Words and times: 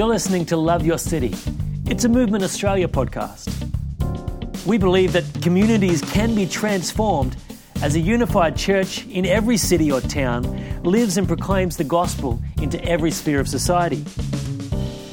You're 0.00 0.08
listening 0.08 0.46
to 0.46 0.56
Love 0.56 0.86
Your 0.86 0.96
City. 0.96 1.34
It's 1.84 2.06
a 2.06 2.08
Movement 2.08 2.42
Australia 2.42 2.88
podcast. 2.88 3.44
We 4.64 4.78
believe 4.78 5.12
that 5.12 5.42
communities 5.42 6.00
can 6.00 6.34
be 6.34 6.46
transformed 6.46 7.36
as 7.82 7.96
a 7.96 8.00
unified 8.00 8.56
church 8.56 9.06
in 9.08 9.26
every 9.26 9.58
city 9.58 9.92
or 9.92 10.00
town 10.00 10.82
lives 10.84 11.18
and 11.18 11.28
proclaims 11.28 11.76
the 11.76 11.84
gospel 11.84 12.40
into 12.62 12.82
every 12.82 13.10
sphere 13.10 13.40
of 13.40 13.46
society. 13.46 14.02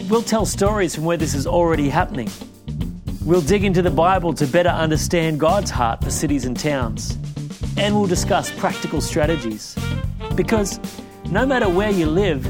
We'll 0.07 0.21
tell 0.21 0.45
stories 0.45 0.95
from 0.95 1.03
where 1.03 1.17
this 1.17 1.33
is 1.33 1.45
already 1.45 1.89
happening. 1.89 2.29
We'll 3.25 3.41
dig 3.41 3.65
into 3.65 3.81
the 3.81 3.91
Bible 3.91 4.31
to 4.35 4.47
better 4.47 4.69
understand 4.69 5.37
God's 5.37 5.69
heart 5.69 6.01
for 6.01 6.11
cities 6.11 6.45
and 6.45 6.57
towns. 6.57 7.17
And 7.75 7.93
we'll 7.93 8.07
discuss 8.07 8.51
practical 8.51 9.01
strategies. 9.01 9.77
Because 10.35 10.79
no 11.29 11.45
matter 11.45 11.67
where 11.67 11.91
you 11.91 12.05
live, 12.05 12.45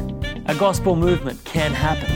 a 0.48 0.56
gospel 0.56 0.96
movement 0.96 1.44
can 1.44 1.74
happen. 1.74 2.10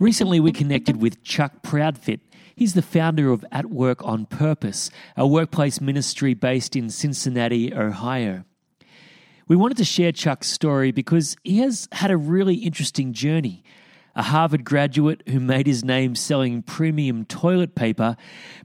Recently, 0.00 0.40
we 0.40 0.50
connected 0.50 1.00
with 1.00 1.22
Chuck 1.22 1.62
Proudfit. 1.62 2.18
He's 2.56 2.74
the 2.74 2.82
founder 2.82 3.30
of 3.30 3.44
At 3.52 3.66
Work 3.66 4.04
on 4.04 4.26
Purpose, 4.26 4.90
a 5.16 5.26
workplace 5.26 5.80
ministry 5.80 6.34
based 6.34 6.74
in 6.74 6.90
Cincinnati, 6.90 7.72
Ohio. 7.72 8.44
We 9.46 9.54
wanted 9.54 9.76
to 9.76 9.84
share 9.84 10.10
Chuck's 10.10 10.48
story 10.48 10.90
because 10.90 11.36
he 11.44 11.58
has 11.58 11.88
had 11.92 12.10
a 12.10 12.16
really 12.16 12.56
interesting 12.56 13.12
journey. 13.12 13.62
A 14.16 14.22
Harvard 14.24 14.64
graduate 14.64 15.22
who 15.28 15.38
made 15.38 15.66
his 15.68 15.84
name 15.84 16.16
selling 16.16 16.62
premium 16.62 17.24
toilet 17.24 17.76
paper, 17.76 18.16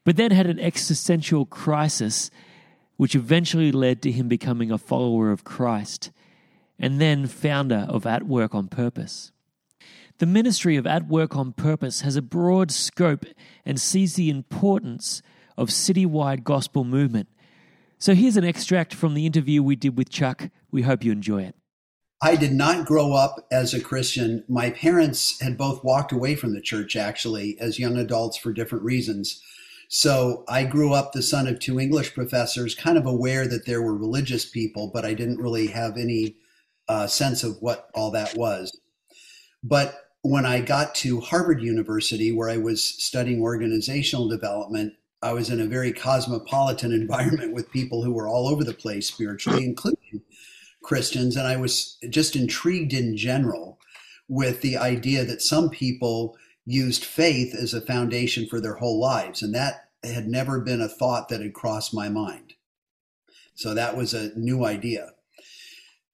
but 0.03 0.17
then 0.17 0.31
had 0.31 0.47
an 0.47 0.59
existential 0.59 1.45
crisis, 1.45 2.31
which 2.97 3.15
eventually 3.15 3.71
led 3.71 4.01
to 4.01 4.11
him 4.11 4.27
becoming 4.27 4.71
a 4.71 4.77
follower 4.77 5.31
of 5.31 5.43
Christ, 5.43 6.11
and 6.77 6.99
then 6.99 7.27
founder 7.27 7.85
of 7.89 8.05
At 8.05 8.23
Work 8.23 8.53
on 8.53 8.67
Purpose. 8.67 9.31
The 10.19 10.25
ministry 10.25 10.75
of 10.77 10.87
At 10.87 11.07
Work 11.07 11.35
on 11.35 11.53
Purpose 11.53 12.01
has 12.01 12.15
a 12.15 12.21
broad 12.21 12.71
scope 12.71 13.25
and 13.65 13.79
sees 13.79 14.15
the 14.15 14.29
importance 14.29 15.21
of 15.55 15.69
citywide 15.69 16.43
gospel 16.43 16.83
movement. 16.83 17.29
So 17.99 18.13
here's 18.13 18.37
an 18.37 18.43
extract 18.43 18.93
from 18.93 19.13
the 19.13 19.25
interview 19.25 19.63
we 19.63 19.75
did 19.75 19.97
with 19.97 20.09
Chuck. 20.09 20.49
We 20.71 20.83
hope 20.83 21.03
you 21.03 21.11
enjoy 21.11 21.43
it. 21.43 21.55
I 22.21 22.35
did 22.35 22.53
not 22.53 22.87
grow 22.87 23.13
up 23.13 23.45
as 23.51 23.75
a 23.75 23.81
Christian. 23.81 24.43
My 24.47 24.71
parents 24.71 25.39
had 25.39 25.55
both 25.55 25.83
walked 25.83 26.11
away 26.11 26.35
from 26.35 26.53
the 26.53 26.61
church 26.61 26.95
actually 26.95 27.55
as 27.59 27.77
young 27.77 27.95
adults 27.95 28.37
for 28.37 28.51
different 28.51 28.83
reasons. 28.83 29.39
So 29.89 30.43
I 30.49 30.65
grew 30.65 30.93
up 30.93 31.11
the 31.11 31.21
son 31.21 31.47
of 31.47 31.59
two 31.59 31.79
English 31.79 32.13
professors, 32.13 32.75
kind 32.75 32.97
of 32.97 33.05
aware 33.05 33.47
that 33.47 33.65
there 33.65 33.81
were 33.81 33.95
religious 33.95 34.45
people, 34.45 34.91
but 34.93 35.05
I 35.05 35.13
didn't 35.13 35.39
really 35.39 35.67
have 35.67 35.97
any 35.97 36.35
uh, 36.89 37.07
sense 37.07 37.43
of 37.43 37.57
what 37.61 37.89
all 37.93 38.11
that 38.11 38.35
was. 38.35 38.77
But 39.63 40.07
when 40.21 40.45
I 40.45 40.59
got 40.59 40.93
to 40.95 41.21
Harvard 41.21 41.61
University, 41.61 42.31
where 42.31 42.49
I 42.49 42.57
was 42.57 42.83
studying 42.83 43.41
organizational 43.41 44.27
development, 44.27 44.93
I 45.21 45.33
was 45.33 45.49
in 45.49 45.61
a 45.61 45.65
very 45.65 45.93
cosmopolitan 45.93 46.91
environment 47.01 47.53
with 47.53 47.71
people 47.71 48.03
who 48.03 48.13
were 48.13 48.27
all 48.27 48.47
over 48.47 48.63
the 48.63 48.73
place 48.73 49.07
spiritually, 49.07 49.63
including 49.63 50.21
Christians. 50.83 51.35
And 51.35 51.47
I 51.47 51.55
was 51.55 51.97
just 52.09 52.35
intrigued 52.35 52.93
in 52.93 53.15
general 53.15 53.79
with 54.27 54.61
the 54.61 54.77
idea 54.77 55.23
that 55.23 55.41
some 55.41 55.69
people 55.69 56.37
used 56.67 57.03
faith 57.03 57.55
as 57.55 57.73
a 57.73 57.81
foundation 57.81 58.47
for 58.47 58.61
their 58.61 58.75
whole 58.75 58.99
lives. 58.99 59.41
And 59.41 59.55
that 59.55 59.89
had 60.03 60.27
never 60.27 60.59
been 60.59 60.81
a 60.81 60.87
thought 60.87 61.29
that 61.29 61.41
had 61.41 61.53
crossed 61.53 61.93
my 61.93 62.09
mind. 62.09 62.53
So 63.55 63.73
that 63.73 63.97
was 63.97 64.13
a 64.13 64.37
new 64.37 64.63
idea. 64.63 65.13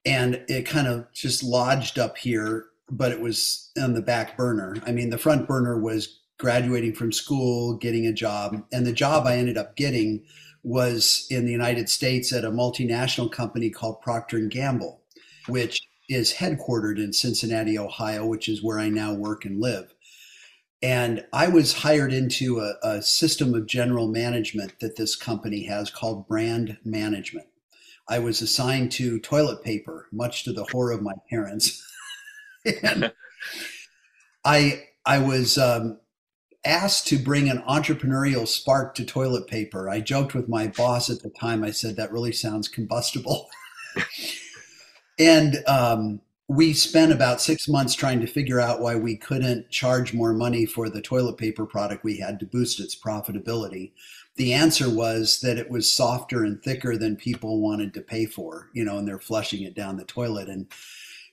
And 0.06 0.42
it 0.48 0.66
kind 0.66 0.86
of 0.86 1.12
just 1.12 1.42
lodged 1.42 1.98
up 1.98 2.16
here 2.16 2.68
but 2.90 3.12
it 3.12 3.20
was 3.20 3.70
on 3.80 3.94
the 3.94 4.02
back 4.02 4.36
burner. 4.36 4.76
I 4.86 4.92
mean, 4.92 5.10
the 5.10 5.18
front 5.18 5.46
burner 5.48 5.78
was 5.78 6.20
graduating 6.38 6.94
from 6.94 7.12
school, 7.12 7.76
getting 7.76 8.06
a 8.06 8.12
job, 8.12 8.62
and 8.72 8.86
the 8.86 8.92
job 8.92 9.26
I 9.26 9.36
ended 9.36 9.56
up 9.56 9.76
getting 9.76 10.24
was 10.62 11.26
in 11.30 11.44
the 11.44 11.52
United 11.52 11.88
States 11.88 12.32
at 12.32 12.44
a 12.44 12.50
multinational 12.50 13.30
company 13.30 13.70
called 13.70 14.00
Procter 14.00 14.36
and 14.36 14.50
Gamble, 14.50 15.02
which 15.48 15.80
is 16.08 16.34
headquartered 16.34 16.98
in 16.98 17.12
Cincinnati, 17.12 17.78
Ohio, 17.78 18.26
which 18.26 18.48
is 18.48 18.62
where 18.62 18.78
I 18.78 18.88
now 18.88 19.12
work 19.14 19.44
and 19.44 19.60
live. 19.60 19.94
And 20.84 21.24
I 21.32 21.48
was 21.48 21.72
hired 21.72 22.12
into 22.12 22.60
a, 22.60 22.74
a 22.82 23.00
system 23.00 23.54
of 23.54 23.64
general 23.64 24.06
management 24.06 24.80
that 24.80 24.96
this 24.96 25.16
company 25.16 25.64
has 25.64 25.88
called 25.88 26.28
brand 26.28 26.76
management. 26.84 27.46
I 28.06 28.18
was 28.18 28.42
assigned 28.42 28.92
to 28.92 29.18
toilet 29.18 29.64
paper, 29.64 30.08
much 30.12 30.44
to 30.44 30.52
the 30.52 30.64
horror 30.64 30.92
of 30.92 31.00
my 31.00 31.14
parents. 31.30 31.82
and 32.82 33.14
I 34.44 34.88
I 35.06 35.20
was 35.20 35.56
um, 35.56 36.00
asked 36.66 37.06
to 37.06 37.18
bring 37.18 37.48
an 37.48 37.62
entrepreneurial 37.66 38.46
spark 38.46 38.94
to 38.96 39.06
toilet 39.06 39.46
paper. 39.46 39.88
I 39.88 40.00
joked 40.02 40.34
with 40.34 40.50
my 40.50 40.66
boss 40.66 41.08
at 41.08 41.22
the 41.22 41.30
time. 41.30 41.64
I 41.64 41.70
said 41.70 41.96
that 41.96 42.12
really 42.12 42.32
sounds 42.32 42.68
combustible, 42.68 43.48
and 45.18 45.64
um, 45.66 46.20
we 46.48 46.74
spent 46.74 47.10
about 47.10 47.40
six 47.40 47.68
months 47.68 47.94
trying 47.94 48.20
to 48.20 48.26
figure 48.26 48.60
out 48.60 48.80
why 48.80 48.94
we 48.96 49.16
couldn't 49.16 49.70
charge 49.70 50.12
more 50.12 50.34
money 50.34 50.66
for 50.66 50.90
the 50.90 51.00
toilet 51.00 51.38
paper 51.38 51.64
product 51.64 52.04
we 52.04 52.18
had 52.18 52.38
to 52.38 52.46
boost 52.46 52.80
its 52.80 52.94
profitability. 52.94 53.92
The 54.36 54.52
answer 54.52 54.90
was 54.90 55.40
that 55.40 55.56
it 55.56 55.70
was 55.70 55.90
softer 55.90 56.44
and 56.44 56.62
thicker 56.62 56.98
than 56.98 57.16
people 57.16 57.60
wanted 57.62 57.94
to 57.94 58.02
pay 58.02 58.26
for, 58.26 58.68
you 58.74 58.84
know, 58.84 58.98
and 58.98 59.08
they're 59.08 59.18
flushing 59.18 59.62
it 59.62 59.74
down 59.74 59.96
the 59.96 60.04
toilet. 60.04 60.48
And 60.48 60.66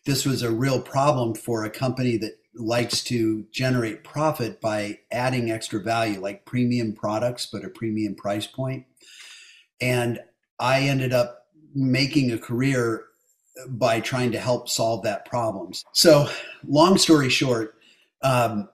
this 0.05 0.25
was 0.25 0.43
a 0.43 0.51
real 0.51 0.81
problem 0.81 1.35
for 1.35 1.65
a 1.65 1.69
company 1.69 2.15
that 2.17 2.37
likes 2.55 3.03
to 3.05 3.45
generate 3.51 4.03
profit 4.03 4.61
by 4.61 4.99
adding 5.11 5.51
extra 5.51 5.81
value, 5.81 6.21
like 6.21 6.45
premium 6.45 6.93
products, 6.93 7.45
but 7.45 7.65
a 7.65 7.69
premium 7.69 8.15
price 8.15 8.47
point. 8.47 8.85
And 9.81 10.19
I 10.59 10.81
ended 10.81 11.11
up 11.11 11.47
making 11.73 12.31
a 12.31 12.37
career 12.37 13.05
by 13.67 13.99
trying 13.99 14.31
to 14.31 14.39
help 14.39 14.69
solve 14.69 15.03
that 15.03 15.25
problems. 15.25 15.83
So, 15.93 16.27
long 16.67 16.97
story 16.97 17.29
short, 17.29 17.75
um, 18.21 18.69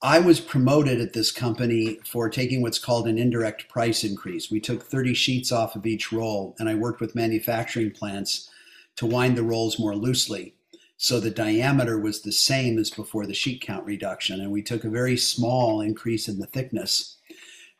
I 0.00 0.20
was 0.20 0.40
promoted 0.40 1.00
at 1.00 1.12
this 1.12 1.32
company 1.32 1.98
for 2.04 2.28
taking 2.28 2.62
what's 2.62 2.78
called 2.78 3.08
an 3.08 3.18
indirect 3.18 3.68
price 3.68 4.04
increase. 4.04 4.50
We 4.50 4.60
took 4.60 4.82
30 4.82 5.14
sheets 5.14 5.50
off 5.50 5.74
of 5.74 5.86
each 5.86 6.12
roll, 6.12 6.54
and 6.58 6.68
I 6.68 6.74
worked 6.74 7.00
with 7.00 7.16
manufacturing 7.16 7.90
plants 7.90 8.48
to 8.96 9.06
wind 9.06 9.36
the 9.36 9.42
rolls 9.42 9.78
more 9.78 9.96
loosely. 9.96 10.54
So 10.98 11.20
the 11.20 11.30
diameter 11.30 11.98
was 11.98 12.22
the 12.22 12.32
same 12.32 12.76
as 12.78 12.90
before 12.90 13.24
the 13.24 13.34
sheet 13.34 13.60
count 13.60 13.86
reduction. 13.86 14.40
And 14.40 14.50
we 14.50 14.62
took 14.62 14.82
a 14.84 14.90
very 14.90 15.16
small 15.16 15.80
increase 15.80 16.28
in 16.28 16.40
the 16.40 16.46
thickness. 16.46 17.16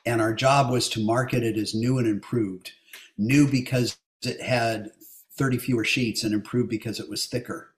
And 0.06 0.20
our 0.20 0.32
job 0.32 0.70
was 0.70 0.88
to 0.90 1.04
market 1.04 1.42
it 1.42 1.56
as 1.56 1.74
new 1.74 1.98
and 1.98 2.06
improved. 2.06 2.72
New 3.16 3.48
because 3.48 3.98
it 4.22 4.40
had 4.40 4.90
30 5.38 5.58
fewer 5.58 5.84
sheets 5.84 6.24
and 6.24 6.34
improved 6.34 6.68
because 6.68 7.00
it 7.00 7.08
was 7.08 7.26
thicker. 7.26 7.70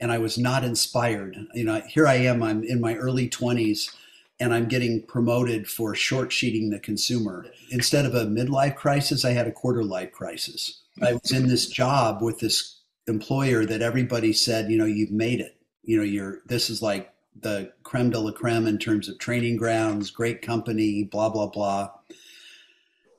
And 0.00 0.12
I 0.12 0.18
was 0.18 0.38
not 0.38 0.64
inspired. 0.64 1.36
You 1.54 1.64
know, 1.64 1.82
here 1.88 2.06
I 2.06 2.14
am, 2.14 2.42
I'm 2.42 2.62
in 2.62 2.80
my 2.80 2.94
early 2.94 3.28
20s 3.28 3.94
and 4.40 4.54
I'm 4.54 4.68
getting 4.68 5.02
promoted 5.02 5.68
for 5.68 5.94
short 5.94 6.32
sheeting 6.32 6.70
the 6.70 6.78
consumer. 6.78 7.46
Instead 7.70 8.06
of 8.06 8.14
a 8.14 8.26
midlife 8.26 8.76
crisis, 8.76 9.24
I 9.24 9.32
had 9.32 9.48
a 9.48 9.52
quarter 9.52 9.82
life 9.82 10.12
crisis. 10.12 10.82
I 11.02 11.14
was 11.14 11.32
in 11.32 11.48
this 11.48 11.66
job 11.66 12.22
with 12.22 12.38
this 12.38 12.80
employer 13.08 13.64
that 13.66 13.82
everybody 13.82 14.32
said, 14.32 14.70
you 14.70 14.78
know, 14.78 14.84
you've 14.84 15.10
made 15.10 15.40
it. 15.40 15.56
You 15.82 15.96
know, 15.96 16.02
you're 16.02 16.40
this 16.46 16.70
is 16.70 16.82
like 16.82 17.12
the 17.40 17.72
creme 17.82 18.10
de 18.10 18.18
la 18.18 18.32
creme 18.32 18.66
in 18.66 18.78
terms 18.78 19.08
of 19.08 19.18
training 19.18 19.56
grounds, 19.56 20.10
great 20.10 20.42
company, 20.42 21.04
blah 21.04 21.30
blah 21.30 21.46
blah. 21.46 21.90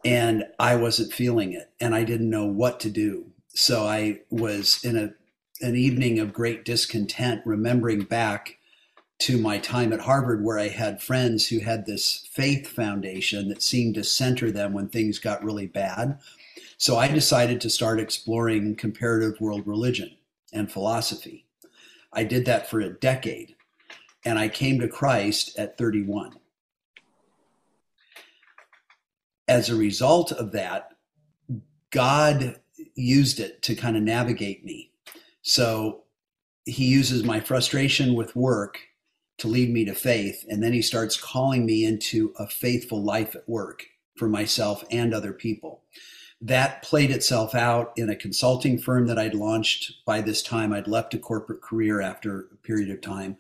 And 0.06 0.46
I 0.60 0.76
wasn't 0.76 1.12
feeling 1.12 1.54
it, 1.54 1.72
and 1.82 1.96
I 1.96 2.04
didn't 2.04 2.30
know 2.30 2.46
what 2.46 2.80
to 2.82 2.90
do. 2.90 3.29
So 3.54 3.86
I 3.88 4.22
was 4.30 4.84
in 4.84 4.98
a 4.98 5.14
an 5.62 5.76
evening 5.76 6.20
of 6.20 6.34
great 6.34 6.64
discontent, 6.64 7.42
remembering 7.46 8.02
back 8.04 8.58
to 9.20 9.38
my 9.38 9.58
time 9.58 9.92
at 9.92 10.00
Harvard, 10.00 10.44
where 10.44 10.58
I 10.58 10.70
had 10.70 11.02
friends 11.02 11.48
who 11.48 11.60
had 11.60 11.86
this 11.86 12.28
faith 12.32 12.68
foundation 12.68 13.50
that 13.50 13.62
seemed 13.62 13.96
to 13.96 14.04
center 14.04 14.52
them 14.52 14.72
when 14.72 14.88
things 14.88 15.20
got 15.20 15.44
really 15.44 15.68
bad. 15.68 16.18
So 16.78 16.98
I 16.98 17.10
decided 17.10 17.60
to 17.62 17.70
start 17.70 18.00
exploring 18.00 18.78
comparative 18.78 19.42
world 19.42 19.68
religion 19.68 20.16
and 20.54 20.72
philosophy. 20.72 21.46
I 22.14 22.24
did 22.24 22.46
that 22.46 22.70
for 22.70 22.80
a 22.80 22.94
decade, 22.94 23.56
and 24.24 24.40
I 24.40 24.48
came 24.48 24.80
to 24.80 24.88
Christ 24.88 25.60
at 25.60 25.78
31. 25.78 26.36
As 29.50 29.70
a 29.70 29.76
result 29.76 30.32
of 30.32 30.54
that, 30.54 30.94
God 31.92 32.60
used 32.96 33.40
it 33.40 33.62
to 33.64 33.76
kind 33.76 33.96
of 33.98 34.04
navigate 34.04 34.64
me. 34.66 34.92
So 35.42 36.04
he 36.66 36.86
uses 36.86 37.24
my 37.24 37.40
frustration 37.40 38.14
with 38.14 38.36
work 38.36 38.80
to 39.38 39.48
lead 39.48 39.72
me 39.72 39.86
to 39.86 39.94
faith, 39.96 40.44
and 40.50 40.62
then 40.62 40.74
he 40.74 40.82
starts 40.82 41.20
calling 41.20 41.66
me 41.66 41.86
into 41.86 42.34
a 42.38 42.46
faithful 42.46 43.02
life 43.04 43.36
at 43.36 43.48
work 43.48 43.86
for 44.18 44.28
myself 44.28 44.84
and 44.92 45.14
other 45.14 45.32
people. 45.32 45.82
that 46.42 46.82
played 46.84 47.12
itself 47.12 47.54
out 47.54 47.92
in 47.98 48.10
a 48.10 48.16
consulting 48.16 48.78
firm 48.78 49.08
that 49.08 49.20
I'd 49.20 49.34
launched 49.34 50.06
by 50.06 50.22
this 50.22 50.42
time. 50.42 50.72
I'd 50.72 50.88
left 50.88 51.14
a 51.14 51.20
corporate 51.20 51.62
career 51.62 52.00
after 52.00 52.48
a 52.54 52.56
period 52.58 52.90
of 52.90 53.02
time, 53.02 53.38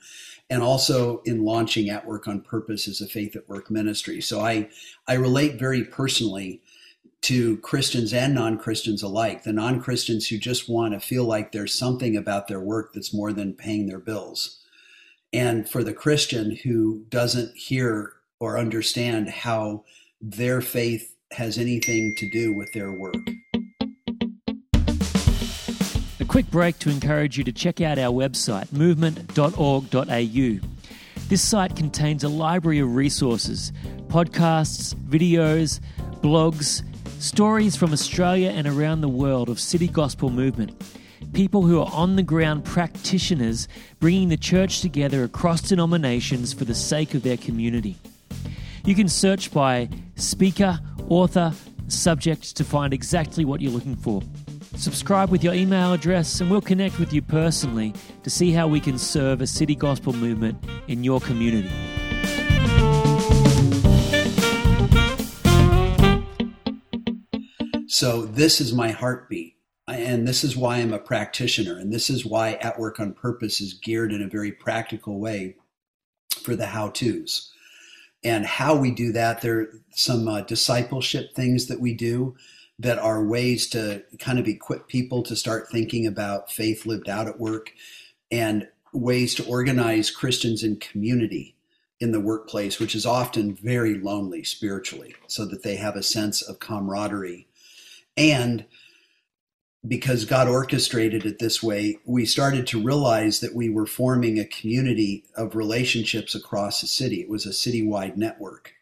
and 0.50 0.62
also 0.62 1.22
in 1.24 1.46
launching 1.46 1.90
At 1.90 2.06
Work 2.06 2.28
on 2.28 2.42
Purpose 2.42 2.88
as 2.90 3.00
a 3.00 3.07
faith 3.07 3.38
at 3.38 3.48
work 3.48 3.72
ministry. 3.72 4.19
So 4.19 4.42
I, 4.42 4.69
I 5.07 5.13
relate 5.13 5.57
very 5.57 5.86
personally 5.86 6.62
to 7.21 7.57
Christians 7.57 8.13
and 8.13 8.33
non 8.33 8.57
Christians 8.57 9.04
alike. 9.04 9.44
The 9.44 9.54
non 9.54 9.81
Christians 9.81 10.27
who 10.27 10.38
just 10.38 10.69
want 10.69 10.94
to 10.94 11.00
feel 11.00 11.25
like 11.25 11.51
there's 11.51 11.74
something 11.74 12.16
about 12.16 12.48
their 12.48 12.60
work 12.60 12.94
that's 12.94 13.13
more 13.13 13.33
than 13.33 13.54
paying 13.54 13.88
their 13.88 14.00
bills. 14.00 14.63
And 15.31 15.69
for 15.69 15.83
the 15.83 15.94
Christian 15.94 16.56
who 16.56 17.04
doesn't 17.10 17.56
hear 17.56 18.13
or 18.39 18.57
understand 18.57 19.30
how 19.30 19.83
their 20.21 20.62
faith 20.62 21.16
has 21.31 21.57
anything 21.57 22.16
to 22.18 22.30
do 22.31 22.56
with 22.56 22.71
their 22.74 22.92
work. 22.92 23.16
A 26.19 26.25
quick 26.25 26.50
break 26.50 26.80
to 26.80 26.89
encourage 26.89 27.38
you 27.38 27.44
to 27.44 27.51
check 27.51 27.81
out 27.81 28.00
our 28.00 28.12
website, 28.12 28.72
movement.org.au. 28.74 30.68
This 31.27 31.48
site 31.48 31.75
contains 31.75 32.24
a 32.24 32.30
library 32.30 32.80
of 32.80 32.95
resources, 32.95 33.72
podcasts, 34.07 34.95
videos, 34.95 35.80
blogs, 36.22 36.81
stories 37.19 37.75
from 37.75 37.92
Australia 37.92 38.50
and 38.50 38.66
around 38.66 39.01
the 39.01 39.10
world 39.10 39.50
of 39.50 39.60
City 39.60 39.88
Gospel 39.88 40.30
Movement. 40.30 40.81
People 41.33 41.63
who 41.63 41.80
are 41.81 41.92
on 41.92 42.16
the 42.16 42.24
ground 42.24 42.63
practitioners 42.63 43.68
bringing 44.00 44.30
the 44.30 44.38
church 44.38 44.80
together 44.81 45.24
across 45.24 45.62
denominations 45.62 46.54
for 46.54 46.63
the 46.63 46.74
sake 46.74 47.13
of 47.13 47.24
their 47.24 47.36
community. 47.36 47.98
You 48.86 48.95
can 48.95 49.10
search 49.10 49.51
by 49.51 49.89
speaker, 50.16 50.80
author, 51.10 51.54
subject 51.89 52.56
to 52.56 52.63
find 52.63 52.94
exactly 52.94 53.44
what 53.44 53.60
you're 53.60 53.74
looking 53.74 53.98
for. 53.98 54.22
Subscribe 54.77 55.30
with 55.30 55.44
your 55.44 55.54
email 55.54 55.92
address 55.92 56.39
and 56.39 56.50
we'll 56.50 56.62
connect 56.62 57.00
with 57.00 57.12
you 57.12 57.22
personally 57.22 57.94
to 58.24 58.30
see 58.30 58.51
how 58.51 58.68
we 58.68 58.80
can 58.80 58.98
serve 58.98 59.42
a 59.42 59.48
city 59.48 59.75
gospel 59.75 60.13
movement 60.13 60.63
in 60.88 61.04
your 61.04 61.19
community. 61.19 61.72
So, 68.00 68.22
this 68.22 68.62
is 68.62 68.72
my 68.72 68.92
heartbeat. 68.92 69.57
And 69.86 70.25
this 70.25 70.46
is 70.46 70.56
why 70.56 70.78
I'm 70.78 70.94
a 70.94 71.00
practitioner. 71.00 71.78
And 71.78 71.92
this 71.92 72.10
is 72.10 72.25
why 72.25 72.54
At 72.54 72.80
Work 72.80 72.98
on 72.98 73.12
Purpose 73.12 73.60
is 73.60 73.74
geared 73.74 74.13
in 74.13 74.22
a 74.22 74.30
very 74.30 74.54
practical 74.54 75.19
way 75.19 75.57
for 76.42 76.56
the 76.56 76.68
how 76.68 76.92
to's 76.92 77.51
and 78.24 78.46
how 78.46 78.74
we 78.74 78.92
do 78.92 79.12
that 79.12 79.42
there 79.42 79.60
are 79.60 79.81
some 79.92 80.30
uh, 80.30 80.40
discipleship 80.40 81.36
things 81.36 81.68
that 81.68 81.81
we 81.81 81.94
do 81.94 82.38
that 82.78 83.00
are 83.00 83.25
ways 83.25 83.68
to 83.72 84.01
kind 84.18 84.40
of 84.40 84.48
equip 84.48 84.88
people 84.88 85.22
to 85.24 85.36
start 85.36 85.69
thinking 85.69 86.07
about 86.07 86.50
faith 86.50 86.86
lived 86.86 87.10
out 87.10 87.28
at 87.28 87.38
work 87.38 87.72
and 88.31 88.69
ways 88.94 89.36
to 89.36 89.46
organize 89.46 90.10
christians 90.10 90.63
in 90.63 90.78
community 90.78 91.57
in 92.00 92.13
the 92.13 92.22
workplace 92.22 92.80
which 92.80 92.96
is 92.96 93.06
often 93.06 93.54
very 93.56 93.96
lonely 93.96 94.44
spiritually 94.44 95.13
so 95.28 95.46
that 95.46 95.63
they 95.63 95.75
have 95.75 95.98
a 95.98 96.04
sense 96.04 96.42
of 96.42 96.60
camaraderie 96.60 97.49
and 98.19 98.66
because 99.88 100.25
God 100.25 100.50
orchestrated 100.50 101.25
it 101.25 101.39
this 101.39 101.63
way, 101.63 102.00
we 102.06 102.25
started 102.25 102.68
to 102.68 102.83
realize 102.83 103.39
that 103.39 103.56
we 103.56 103.69
were 103.69 103.86
forming 103.86 104.38
a 104.38 104.45
community 104.45 105.24
of 105.36 105.56
relationships 105.56 106.36
across 106.36 106.81
the 106.81 106.88
city. 106.88 107.21
It 107.21 107.30
was 107.30 107.45
a 107.45 107.50
citywide 107.50 108.18
network. 108.18 108.74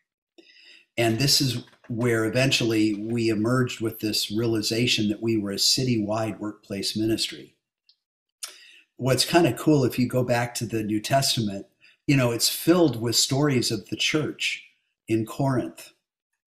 And 0.98 1.20
this 1.20 1.40
is 1.40 1.64
where 1.88 2.26
eventually 2.26 2.96
we 2.96 3.30
emerged 3.30 3.80
with 3.80 4.00
this 4.00 4.32
realization 4.32 5.08
that 5.10 5.22
we 5.22 5.38
were 5.38 5.52
a 5.52 5.56
citywide 5.56 6.40
workplace 6.40 6.98
ministry. 6.98 7.54
What's 8.96 9.24
kind 9.24 9.46
of 9.46 9.56
cool 9.56 9.86
if 9.86 10.00
you 10.00 10.08
go 10.08 10.24
back 10.24 10.56
to 10.56 10.66
the 10.66 10.84
New 10.84 11.00
Testament, 11.00 11.68
you 12.08 12.18
know, 12.18 12.32
it's 12.32 12.50
filled 12.50 13.00
with 13.00 13.16
stories 13.16 13.70
of 13.70 13.88
the 13.90 13.96
church 13.96 14.64
in 15.08 15.28
Corinth, 15.28 15.94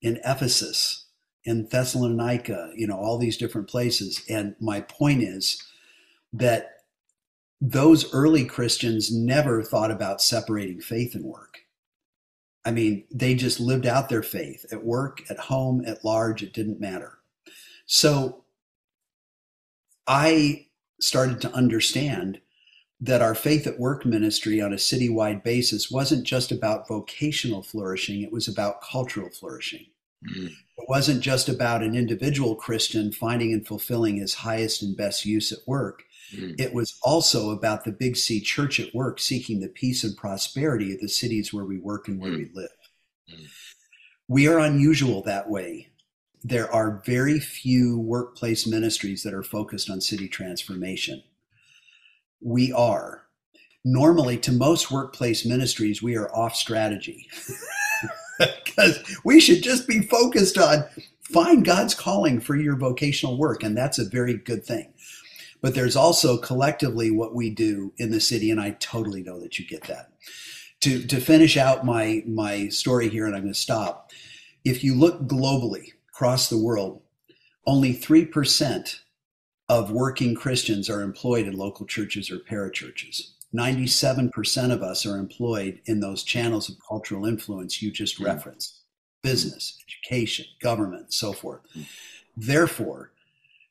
in 0.03 0.19
Ephesus, 0.25 1.07
in 1.50 1.67
Thessalonica, 1.67 2.73
you 2.75 2.87
know, 2.87 2.97
all 2.97 3.19
these 3.19 3.37
different 3.37 3.69
places. 3.69 4.23
And 4.29 4.55
my 4.61 4.81
point 4.81 5.23
is 5.23 5.62
that 6.32 6.76
those 7.61 8.12
early 8.14 8.44
Christians 8.44 9.12
never 9.12 9.62
thought 9.62 9.91
about 9.91 10.23
separating 10.23 10.81
faith 10.81 11.14
and 11.14 11.25
work. 11.25 11.58
I 12.64 12.70
mean, 12.70 13.05
they 13.11 13.35
just 13.35 13.58
lived 13.58 13.87
out 13.87 14.08
their 14.08 14.23
faith 14.23 14.64
at 14.70 14.85
work, 14.85 15.23
at 15.29 15.38
home, 15.38 15.82
at 15.87 16.05
large, 16.05 16.43
it 16.43 16.52
didn't 16.52 16.81
matter. 16.81 17.19
So 17.87 18.44
I 20.06 20.67
started 21.00 21.41
to 21.43 21.52
understand 21.52 22.41
that 23.00 23.23
our 23.23 23.35
faith 23.35 23.67
at 23.67 23.79
work 23.79 24.05
ministry 24.05 24.61
on 24.61 24.73
a 24.73 24.76
citywide 24.76 25.43
basis 25.43 25.91
wasn't 25.91 26.25
just 26.25 26.52
about 26.52 26.87
vocational 26.87 27.62
flourishing, 27.62 28.23
it 28.23 28.31
was 28.31 28.47
about 28.47 28.82
cultural 28.82 29.31
flourishing. 29.31 29.87
Mm. 30.29 30.49
It 30.49 30.89
wasn't 30.89 31.23
just 31.23 31.49
about 31.49 31.83
an 31.83 31.95
individual 31.95 32.55
Christian 32.55 33.13
finding 33.13 33.53
and 33.53 33.67
fulfilling 33.67 34.17
his 34.17 34.35
highest 34.35 34.83
and 34.83 34.97
best 34.97 35.25
use 35.25 35.53
at 35.53 35.61
work. 35.67 36.05
Mm. 36.35 36.61
It 36.61 36.75
was 36.75 36.99
also 37.03 37.51
about 37.51 37.85
the 37.85 37.93
Big 37.93 38.17
C 38.17 38.41
church 38.41 38.79
at 38.79 38.95
work 38.95 39.19
seeking 39.19 39.61
the 39.61 39.69
peace 39.69 40.05
and 40.05 40.17
prosperity 40.17 40.93
of 40.93 41.01
the 41.01 41.09
cities 41.09 41.53
where 41.53 41.65
we 41.65 41.79
work 41.79 42.09
and 42.09 42.21
where 42.21 42.33
mm. 42.33 42.39
we 42.39 42.51
live. 42.55 42.71
Mm. 43.33 43.47
We 44.29 44.47
are 44.47 44.59
unusual 44.59 45.23
that 45.23 45.49
way. 45.49 45.89
There 46.43 46.73
are 46.73 47.03
very 47.05 47.39
few 47.39 47.99
workplace 47.99 48.67
ministries 48.67 49.23
that 49.25 49.35
are 49.35 49.43
focused 49.43 49.91
on 49.91 50.01
city 50.01 50.29
transformation. 50.29 51.23
We 52.41 52.73
are. 52.73 53.25
Normally, 53.85 54.39
to 54.39 54.53
most 54.53 54.91
workplace 54.91 55.45
ministries, 55.45 56.03
we 56.03 56.17
are 56.17 56.35
off 56.35 56.55
strategy. 56.55 57.29
because 58.65 59.21
we 59.25 59.41
should 59.41 59.63
just 59.63 59.87
be 59.87 60.03
focused 60.03 60.59
on 60.59 60.85
find 61.21 61.65
God's 61.65 61.95
calling 61.95 62.41
for 62.41 62.57
your 62.57 62.77
vocational 62.77 63.39
work, 63.39 63.63
and 63.63 63.77
that's 63.77 63.99
a 63.99 64.09
very 64.09 64.35
good 64.35 64.65
thing. 64.65 64.93
But 65.61 65.75
there's 65.75 65.97
also 65.97 66.39
collectively 66.39 67.11
what 67.11 67.35
we 67.35 67.51
do 67.51 67.93
in 67.99 68.11
the 68.11 68.21
city, 68.21 68.51
and 68.51 68.61
I 68.61 68.71
totally 68.81 69.23
know 69.23 69.39
that 69.41 69.59
you 69.59 69.67
get 69.67 69.85
that. 69.85 70.13
To 70.81 71.07
to 71.07 71.21
finish 71.21 71.57
out 71.57 71.85
my 71.85 72.23
my 72.27 72.69
story 72.69 73.09
here, 73.09 73.27
and 73.27 73.35
I'm 73.35 73.43
going 73.43 73.53
to 73.53 73.59
stop. 73.59 74.11
If 74.64 74.83
you 74.83 74.95
look 74.95 75.23
globally 75.23 75.93
across 76.09 76.49
the 76.49 76.59
world, 76.59 77.03
only 77.67 77.93
three 77.93 78.25
percent 78.25 79.03
of 79.69 79.93
working 79.93 80.35
Christians 80.35 80.91
are 80.91 81.03
employed 81.03 81.47
in 81.47 81.57
local 81.57 81.87
churches 81.87 82.31
or 82.31 82.38
parachurches. 82.38 83.33
97% 83.57 84.73
of 84.73 84.83
us 84.83 85.04
are 85.04 85.16
employed 85.16 85.80
in 85.87 86.00
those 86.00 86.23
channels 86.23 86.69
of 86.69 86.76
cultural 86.87 87.26
influence 87.26 87.83
you 87.83 87.90
just 87.90 88.21
mm. 88.21 88.26
referenced 88.26 88.80
business, 89.23 89.76
education, 89.87 90.47
government, 90.62 91.12
so 91.12 91.33
forth. 91.33 91.61
Mm. 91.76 91.87
Therefore, 92.37 93.12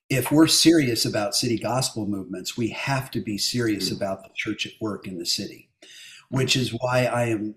if 0.10 0.32
we're 0.32 0.48
serious 0.48 1.06
about 1.06 1.36
city 1.36 1.58
gospel 1.58 2.06
movements, 2.06 2.58
we 2.58 2.70
have 2.70 3.10
to 3.12 3.22
be 3.22 3.38
serious 3.38 3.90
mm. 3.90 3.96
about 3.96 4.24
the 4.24 4.30
church 4.36 4.66
at 4.66 4.74
work 4.82 5.08
in 5.08 5.18
the 5.18 5.26
city, 5.26 5.70
which 6.30 6.56
is 6.56 6.76
why 6.82 7.06
I 7.06 7.26
am 7.26 7.56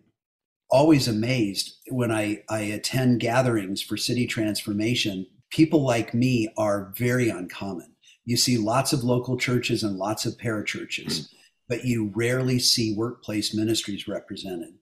always 0.71 1.09
amazed 1.09 1.77
when 1.89 2.13
I, 2.13 2.45
I 2.49 2.61
attend 2.61 3.21
gatherings 3.21 3.83
for 3.83 3.97
city 3.97 4.27
transformation. 4.27 5.27
People 5.51 5.85
like 5.85 6.15
me 6.15 6.49
are 6.57 6.93
very 6.97 7.29
uncommon. 7.29 7.95
You 8.25 8.37
see 8.37 8.57
lots 8.57 8.93
of 8.93 9.03
local 9.03 9.37
churches 9.37 9.83
and 9.83 9.97
lots 9.97 10.25
of 10.25 10.39
parachurches 10.39 11.29
but 11.73 11.87
you 11.87 12.13
rarely 12.15 12.59
see 12.59 12.95
workplace 12.95 13.55
ministries 13.55 14.07
represented. 14.07 14.75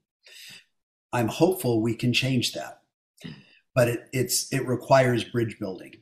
I'm 1.12 1.28
hopeful 1.28 1.80
we 1.80 1.94
can 1.94 2.12
change 2.12 2.52
that, 2.54 2.80
but 3.76 3.86
it, 3.86 4.00
it's 4.12 4.52
it 4.52 4.66
requires 4.66 5.22
bridge 5.22 5.56
building. 5.60 5.98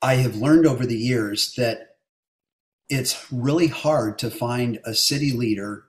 I 0.00 0.14
have 0.14 0.36
learned 0.36 0.68
over 0.68 0.86
the 0.86 0.96
years 0.96 1.52
that 1.56 1.96
it's 2.88 3.26
really 3.32 3.66
hard 3.66 4.20
to 4.20 4.30
find 4.30 4.78
a 4.84 4.94
city 4.94 5.32
leader 5.32 5.86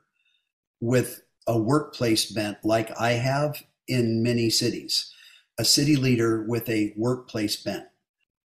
with 0.80 1.22
a 1.46 1.60
workplace 1.60 2.26
bent 2.26 2.58
like 2.64 2.90
I 3.00 3.12
have 3.12 3.62
in 3.88 4.24
many 4.24 4.50
cities, 4.50 5.14
a 5.60 5.64
city 5.64 5.96
leader 5.96 6.42
with 6.48 6.68
a 6.68 6.96
workplace 6.98 7.58
bent. 7.58 7.86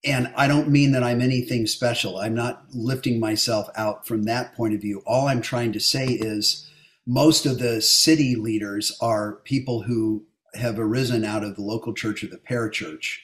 And 0.07 0.33
I 0.37 0.47
don't 0.47 0.69
mean 0.69 0.93
that 0.93 1.03
I'm 1.03 1.21
anything 1.21 1.67
special. 1.67 2.19
I'm 2.19 2.35
not 2.35 2.65
lifting 2.73 3.19
myself 3.19 3.69
out 3.77 4.07
from 4.07 4.23
that 4.23 4.55
point 4.55 4.73
of 4.73 4.81
view. 4.81 5.03
All 5.05 5.27
I'm 5.27 5.43
trying 5.43 5.73
to 5.73 5.81
say 5.81 6.07
is 6.07 6.71
most 7.07 7.45
of 7.45 7.59
the 7.59 7.83
city 7.83 8.37
leaders 8.37 8.97
are 9.01 9.41
people 9.45 9.83
who 9.83 10.25
have 10.55 10.79
arisen 10.79 11.25
out 11.25 11.45
of 11.45 11.57
the 11.57 11.63
local 11.63 11.93
church 11.93 12.25
or 12.25 12.29
the 12.29 12.39
parachurch 12.39 13.19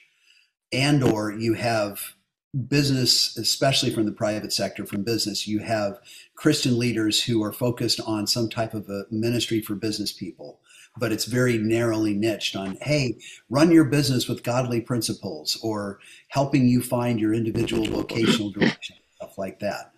and 0.71 1.03
or 1.03 1.31
you 1.31 1.53
have 1.53 2.13
business 2.67 3.35
especially 3.37 3.89
from 3.89 4.05
the 4.05 4.11
private 4.11 4.53
sector 4.53 4.85
from 4.85 5.01
business 5.01 5.47
you 5.47 5.59
have 5.59 5.97
christian 6.35 6.77
leaders 6.77 7.23
who 7.23 7.43
are 7.43 7.51
focused 7.51 7.99
on 8.01 8.27
some 8.27 8.47
type 8.47 8.75
of 8.75 8.87
a 8.89 9.05
ministry 9.09 9.59
for 9.59 9.73
business 9.73 10.11
people 10.13 10.59
but 10.97 11.11
it's 11.11 11.25
very 11.25 11.57
narrowly 11.57 12.13
niched 12.13 12.55
on, 12.55 12.77
hey, 12.81 13.17
run 13.49 13.71
your 13.71 13.85
business 13.85 14.27
with 14.27 14.43
godly 14.43 14.79
principles 14.81 15.57
or 15.63 15.99
helping 16.27 16.67
you 16.67 16.81
find 16.81 17.19
your 17.19 17.33
individual 17.33 17.85
vocational 17.85 18.51
direction, 18.51 18.95
stuff 19.15 19.37
like 19.37 19.59
that. 19.59 19.93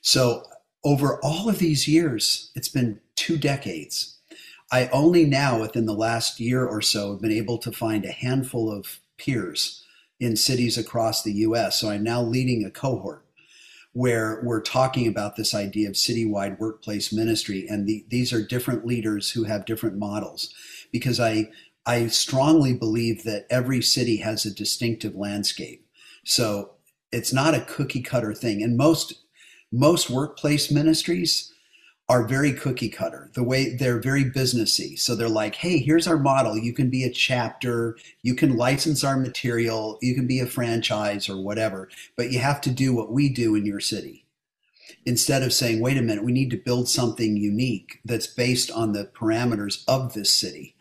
So 0.00 0.44
over 0.84 1.20
all 1.22 1.48
of 1.48 1.58
these 1.58 1.86
years, 1.86 2.50
it's 2.54 2.68
been 2.68 3.00
two 3.14 3.36
decades. 3.36 4.18
I 4.70 4.88
only 4.88 5.26
now, 5.26 5.60
within 5.60 5.84
the 5.84 5.92
last 5.92 6.40
year 6.40 6.66
or 6.66 6.80
so, 6.80 7.12
have 7.12 7.20
been 7.20 7.30
able 7.30 7.58
to 7.58 7.70
find 7.70 8.04
a 8.04 8.12
handful 8.12 8.72
of 8.72 9.00
peers 9.18 9.84
in 10.18 10.36
cities 10.36 10.78
across 10.78 11.22
the 11.22 11.32
US. 11.32 11.78
So 11.78 11.90
I'm 11.90 12.02
now 12.02 12.22
leading 12.22 12.64
a 12.64 12.70
cohort 12.70 13.26
where 13.92 14.40
we're 14.42 14.62
talking 14.62 15.06
about 15.06 15.36
this 15.36 15.54
idea 15.54 15.88
of 15.88 15.94
citywide 15.94 16.58
workplace 16.58 17.12
ministry. 17.12 17.66
And 17.68 17.86
the, 17.86 18.04
these 18.08 18.32
are 18.32 18.44
different 18.44 18.86
leaders 18.86 19.30
who 19.30 19.44
have 19.44 19.66
different 19.66 19.98
models 19.98 20.52
because 20.92 21.20
I, 21.20 21.50
I 21.84 22.06
strongly 22.06 22.74
believe 22.74 23.24
that 23.24 23.46
every 23.50 23.82
city 23.82 24.18
has 24.18 24.46
a 24.46 24.54
distinctive 24.54 25.14
landscape. 25.14 25.86
So 26.24 26.72
it's 27.10 27.32
not 27.32 27.54
a 27.54 27.64
cookie 27.64 28.02
cutter 28.02 28.32
thing. 28.32 28.62
And 28.62 28.76
most, 28.76 29.14
most 29.70 30.08
workplace 30.08 30.70
ministries, 30.70 31.51
are 32.12 32.22
very 32.22 32.52
cookie 32.52 32.90
cutter. 32.90 33.30
The 33.32 33.42
way 33.42 33.74
they're 33.74 33.98
very 33.98 34.22
businessy. 34.22 34.98
So 34.98 35.14
they're 35.14 35.30
like, 35.30 35.54
hey, 35.54 35.78
here's 35.78 36.06
our 36.06 36.18
model. 36.18 36.58
You 36.58 36.74
can 36.74 36.90
be 36.90 37.04
a 37.04 37.10
chapter, 37.10 37.96
you 38.22 38.34
can 38.34 38.54
license 38.54 39.02
our 39.02 39.16
material, 39.16 39.98
you 40.02 40.14
can 40.14 40.26
be 40.26 40.38
a 40.38 40.44
franchise 40.46 41.30
or 41.30 41.40
whatever, 41.40 41.88
but 42.14 42.30
you 42.30 42.38
have 42.38 42.60
to 42.62 42.70
do 42.70 42.94
what 42.94 43.10
we 43.10 43.30
do 43.30 43.54
in 43.54 43.64
your 43.64 43.80
city. 43.80 44.26
Instead 45.06 45.42
of 45.42 45.54
saying, 45.54 45.80
wait 45.80 45.96
a 45.96 46.02
minute, 46.02 46.22
we 46.22 46.32
need 46.32 46.50
to 46.50 46.58
build 46.58 46.86
something 46.86 47.38
unique 47.38 48.00
that's 48.04 48.26
based 48.26 48.70
on 48.70 48.92
the 48.92 49.06
parameters 49.06 49.82
of 49.88 50.12
this 50.12 50.30
city. 50.30 50.76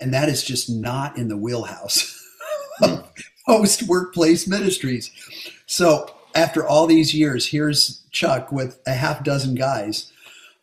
And 0.00 0.12
that 0.12 0.28
is 0.28 0.42
just 0.42 0.68
not 0.68 1.16
in 1.16 1.28
the 1.28 1.36
wheelhouse 1.36 2.20
of 2.82 3.08
most 3.46 3.84
workplace 3.84 4.48
ministries. 4.48 5.12
So 5.66 6.12
after 6.34 6.66
all 6.66 6.88
these 6.88 7.14
years, 7.14 7.46
here's 7.46 8.02
Chuck 8.10 8.50
with 8.50 8.80
a 8.84 8.94
half 8.94 9.22
dozen 9.22 9.54
guys 9.54 10.10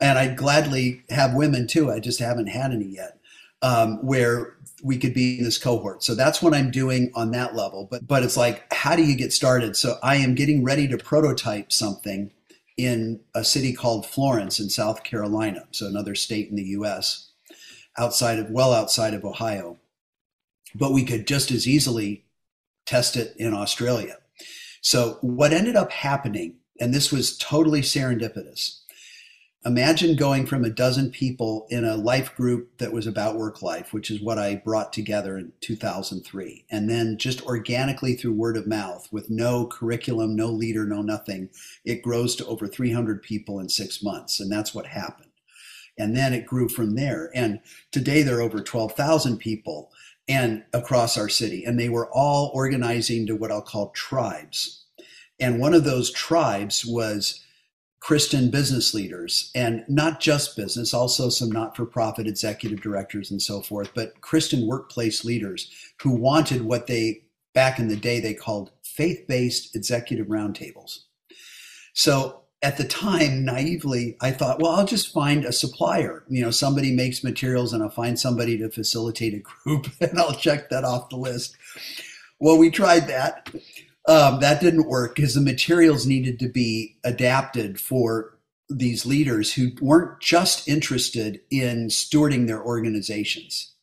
and 0.03 0.19
I'd 0.19 0.35
gladly 0.35 1.01
have 1.09 1.33
women 1.33 1.65
too. 1.65 1.89
I 1.89 2.01
just 2.01 2.19
haven't 2.19 2.47
had 2.47 2.73
any 2.73 2.87
yet, 2.87 3.17
um, 3.61 4.05
where 4.05 4.57
we 4.83 4.97
could 4.97 5.13
be 5.13 5.37
in 5.37 5.45
this 5.45 5.57
cohort. 5.57 6.03
So 6.03 6.13
that's 6.13 6.41
what 6.41 6.53
I'm 6.53 6.71
doing 6.71 7.09
on 7.15 7.31
that 7.31 7.55
level. 7.55 7.87
But 7.89 8.05
but 8.05 8.21
it's 8.21 8.35
like, 8.35 8.71
how 8.73 8.97
do 8.97 9.03
you 9.03 9.15
get 9.15 9.31
started? 9.31 9.77
So 9.77 9.97
I 10.03 10.17
am 10.17 10.35
getting 10.35 10.61
ready 10.61 10.89
to 10.89 10.97
prototype 10.97 11.71
something 11.71 12.31
in 12.75 13.21
a 13.33 13.45
city 13.45 13.71
called 13.71 14.05
Florence 14.05 14.59
in 14.59 14.69
South 14.69 15.03
Carolina, 15.05 15.67
so 15.71 15.87
another 15.87 16.15
state 16.15 16.49
in 16.49 16.57
the 16.57 16.63
U.S. 16.77 17.29
outside 17.97 18.39
of 18.39 18.49
well 18.49 18.73
outside 18.73 19.13
of 19.13 19.23
Ohio. 19.23 19.77
But 20.75 20.91
we 20.91 21.05
could 21.05 21.25
just 21.27 21.49
as 21.49 21.65
easily 21.65 22.25
test 22.85 23.15
it 23.15 23.37
in 23.37 23.53
Australia. 23.53 24.17
So 24.81 25.17
what 25.21 25.53
ended 25.53 25.77
up 25.77 25.91
happening, 25.93 26.55
and 26.81 26.93
this 26.93 27.09
was 27.09 27.37
totally 27.37 27.81
serendipitous 27.81 28.82
imagine 29.65 30.15
going 30.15 30.45
from 30.45 30.65
a 30.65 30.69
dozen 30.69 31.09
people 31.09 31.65
in 31.69 31.85
a 31.85 31.95
life 31.95 32.35
group 32.35 32.77
that 32.79 32.91
was 32.91 33.07
about 33.07 33.37
work 33.37 33.61
life, 33.61 33.93
which 33.93 34.11
is 34.11 34.21
what 34.21 34.37
I 34.37 34.55
brought 34.55 34.91
together 34.91 35.37
in 35.37 35.53
2003. 35.61 36.65
And 36.69 36.89
then 36.89 37.17
just 37.17 37.41
organically 37.45 38.15
through 38.15 38.33
word 38.33 38.57
of 38.57 38.67
mouth 38.67 39.07
with 39.11 39.29
no 39.29 39.65
curriculum, 39.65 40.35
no 40.35 40.47
leader, 40.47 40.85
no 40.85 41.01
nothing, 41.01 41.49
it 41.85 42.01
grows 42.01 42.35
to 42.37 42.45
over 42.45 42.67
300 42.67 43.21
people 43.23 43.59
in 43.59 43.69
six 43.69 44.03
months. 44.03 44.39
And 44.39 44.51
that's 44.51 44.75
what 44.75 44.87
happened. 44.87 45.29
And 45.97 46.15
then 46.15 46.33
it 46.33 46.45
grew 46.45 46.67
from 46.67 46.95
there. 46.95 47.31
And 47.33 47.59
today 47.91 48.23
there 48.23 48.39
are 48.39 48.41
over 48.41 48.61
12,000 48.61 49.37
people 49.37 49.91
and 50.27 50.63
across 50.73 51.17
our 51.17 51.29
city. 51.29 51.63
And 51.63 51.79
they 51.79 51.89
were 51.89 52.09
all 52.11 52.51
organizing 52.53 53.27
to 53.27 53.35
what 53.35 53.51
I'll 53.51 53.61
call 53.61 53.91
tribes. 53.91 54.85
And 55.39 55.59
one 55.59 55.73
of 55.73 55.83
those 55.83 56.11
tribes 56.11 56.85
was 56.85 57.42
Christian 58.03 58.49
business 58.49 58.93
leaders, 58.93 59.49
and 59.55 59.85
not 59.87 60.19
just 60.19 60.57
business, 60.57 60.93
also 60.93 61.29
some 61.29 61.49
not 61.49 61.73
for 61.73 61.85
profit 61.85 62.27
executive 62.27 62.81
directors 62.81 63.31
and 63.31 63.41
so 63.41 63.61
forth, 63.61 63.91
but 63.95 64.19
Christian 64.19 64.67
workplace 64.67 65.23
leaders 65.23 65.71
who 66.01 66.09
wanted 66.09 66.63
what 66.63 66.87
they, 66.87 67.21
back 67.53 67.79
in 67.79 67.87
the 67.87 67.95
day, 67.95 68.19
they 68.19 68.33
called 68.33 68.71
faith 68.83 69.25
based 69.25 69.73
executive 69.73 70.27
roundtables. 70.27 71.03
So 71.93 72.41
at 72.61 72.75
the 72.75 72.83
time, 72.83 73.45
naively, 73.45 74.17
I 74.19 74.31
thought, 74.31 74.59
well, 74.59 74.73
I'll 74.73 74.85
just 74.85 75.13
find 75.13 75.45
a 75.45 75.53
supplier. 75.53 76.25
You 76.27 76.41
know, 76.41 76.51
somebody 76.51 76.93
makes 76.93 77.23
materials 77.23 77.71
and 77.71 77.81
I'll 77.81 77.89
find 77.89 78.19
somebody 78.19 78.57
to 78.57 78.69
facilitate 78.69 79.33
a 79.33 79.39
group 79.39 79.87
and 80.01 80.19
I'll 80.19 80.35
check 80.35 80.69
that 80.71 80.83
off 80.83 81.07
the 81.07 81.15
list. 81.15 81.55
Well, 82.37 82.57
we 82.57 82.69
tried 82.69 83.07
that 83.07 83.49
um, 84.07 84.39
that 84.41 84.59
didn't 84.59 84.87
work 84.87 85.15
because 85.15 85.33
the 85.33 85.41
materials 85.41 86.05
needed 86.05 86.39
to 86.39 86.49
be 86.49 86.97
adapted 87.03 87.79
for 87.79 88.37
these 88.69 89.05
leaders 89.05 89.53
who 89.53 89.69
weren't 89.81 90.19
just 90.19 90.67
interested 90.67 91.39
in 91.49 91.87
stewarding 91.87 92.47
their 92.47 92.63
organizations. 92.63 93.73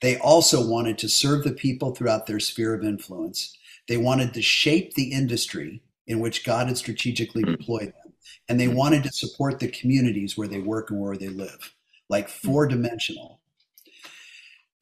They 0.00 0.18
also 0.18 0.66
wanted 0.66 0.98
to 0.98 1.08
serve 1.08 1.44
the 1.44 1.52
people 1.52 1.94
throughout 1.94 2.26
their 2.26 2.40
sphere 2.40 2.74
of 2.74 2.84
influence. 2.84 3.56
They 3.88 3.96
wanted 3.96 4.34
to 4.34 4.42
shape 4.42 4.94
the 4.94 5.12
industry 5.12 5.82
in 6.06 6.20
which 6.20 6.44
God 6.44 6.68
had 6.68 6.78
strategically 6.78 7.42
hmm. 7.42 7.52
deployed 7.52 7.88
them. 7.88 8.12
And 8.48 8.60
they 8.60 8.68
wanted 8.68 9.02
to 9.04 9.12
support 9.12 9.58
the 9.58 9.68
communities 9.68 10.36
where 10.36 10.48
they 10.48 10.60
work 10.60 10.90
and 10.90 11.00
where 11.00 11.16
they 11.16 11.28
live, 11.28 11.74
like 12.08 12.28
hmm. 12.30 12.48
four 12.48 12.66
dimensional. 12.66 13.40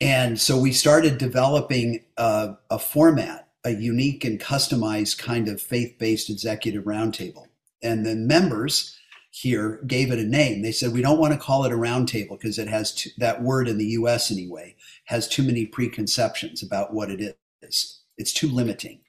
And 0.01 0.41
so 0.41 0.59
we 0.59 0.73
started 0.73 1.19
developing 1.19 2.05
a, 2.17 2.57
a 2.71 2.79
format 2.79 3.44
a 3.65 3.71
unique 3.71 4.25
and 4.25 4.41
customized 4.41 5.19
kind 5.19 5.49
of 5.49 5.61
faith 5.61 5.97
based 5.99 6.29
executive 6.29 6.85
roundtable. 6.85 7.47
And 7.83 8.05
the 8.05 8.15
members 8.15 8.99
here 9.31 9.81
gave 9.87 10.13
it 10.13 10.19
a 10.19 10.25
name. 10.25 10.63
They 10.63 10.71
said, 10.71 10.93
we 10.93 11.03
don't 11.03 11.19
want 11.19 11.33
to 11.33 11.39
call 11.39 11.65
it 11.65 11.73
a 11.73 11.77
roundtable 11.77 12.39
because 12.39 12.59
it 12.59 12.69
has 12.69 13.09
that 13.19 13.43
word 13.43 13.69
in 13.69 13.79
the 13.79 13.87
US 13.87 14.31
anyway, 14.31 14.77
has 15.07 15.27
too 15.27 15.43
many 15.43 15.67
preconceptions 15.67 16.63
about 16.63 16.95
what 16.95 17.11
it 17.11 17.37
is. 17.63 18.01
It's 18.17 18.33
too 18.33 18.49
limiting. 18.49 19.01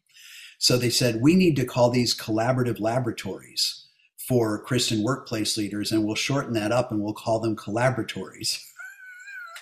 So 0.58 0.78
they 0.78 0.90
said, 0.90 1.22
we 1.22 1.36
need 1.36 1.56
to 1.58 1.66
call 1.66 1.92
these 1.92 2.18
collaborative 2.18 2.80
laboratories 2.80 3.86
for 4.18 4.64
Christian 4.64 5.04
workplace 5.04 5.58
leaders, 5.58 5.92
and 5.92 6.04
we'll 6.04 6.16
shorten 6.16 6.54
that 6.54 6.72
up 6.72 6.92
and 6.92 7.02
we'll 7.02 7.14
call 7.14 7.40
them 7.40 7.56
collaboratories. 7.56 8.60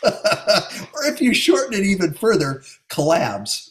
or 0.04 1.06
if 1.06 1.20
you 1.20 1.34
shorten 1.34 1.74
it 1.74 1.86
even 1.86 2.14
further, 2.14 2.64
collabs 2.90 3.70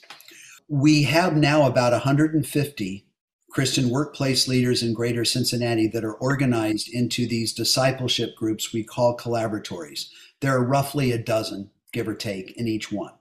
we 0.68 1.04
have 1.04 1.36
now 1.36 1.66
about 1.66 1.92
150 1.92 3.06
Christian 3.50 3.90
workplace 3.90 4.48
leaders 4.48 4.82
in 4.82 4.94
greater 4.94 5.24
Cincinnati 5.24 5.86
that 5.88 6.04
are 6.04 6.14
organized 6.14 6.88
into 6.92 7.26
these 7.26 7.52
discipleship 7.52 8.34
groups 8.34 8.72
we 8.72 8.82
call 8.82 9.16
collaboratories. 9.16 10.08
There 10.40 10.56
are 10.56 10.64
roughly 10.64 11.12
a 11.12 11.18
dozen, 11.18 11.70
give 11.92 12.08
or 12.08 12.14
take, 12.14 12.52
in 12.52 12.66
each 12.66 12.90
one. 12.90 13.12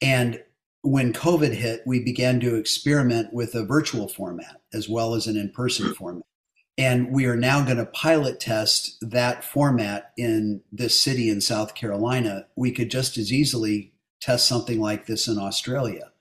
And 0.00 0.42
when 0.82 1.12
COVID 1.12 1.54
hit, 1.54 1.82
we 1.86 2.00
began 2.00 2.38
to 2.40 2.54
experiment 2.54 3.32
with 3.32 3.54
a 3.54 3.64
virtual 3.64 4.08
format 4.08 4.60
as 4.72 4.88
well 4.88 5.14
as 5.14 5.26
an 5.26 5.36
in 5.36 5.50
person 5.50 5.86
hmm. 5.86 5.92
format. 5.92 6.24
And 6.78 7.12
we 7.12 7.26
are 7.26 7.36
now 7.36 7.64
going 7.64 7.76
to 7.76 7.86
pilot 7.86 8.40
test 8.40 8.96
that 9.02 9.44
format 9.44 10.12
in 10.16 10.62
this 10.72 10.98
city 10.98 11.28
in 11.28 11.40
South 11.40 11.74
Carolina. 11.74 12.46
We 12.56 12.70
could 12.70 12.90
just 12.90 13.18
as 13.18 13.32
easily 13.32 13.92
test 14.20 14.46
something 14.46 14.80
like 14.80 15.06
this 15.06 15.28
in 15.28 15.38
Australia. 15.38 16.11